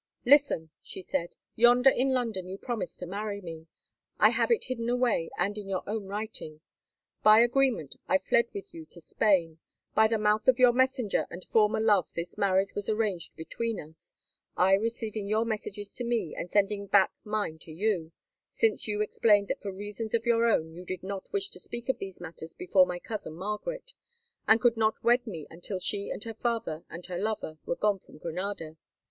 [0.25, 1.35] "Listen," she said.
[1.55, 3.67] "Yonder in London you promised to marry me;
[4.19, 6.61] I have it hidden away, and in your own writing.
[7.21, 9.59] By agreement I fled with you to Spain.
[9.93, 14.15] By the mouth of your messenger and former love this marriage was arranged between us,
[14.57, 18.11] I receiving your messages to me, and sending back mine to you,
[18.49, 21.89] since you explained that for reasons of your own you did not wish to speak
[21.89, 23.93] of these matters before my cousin Margaret,
[24.47, 27.99] and could not wed me until she and her father and her lover were gone
[27.99, 28.77] from Granada.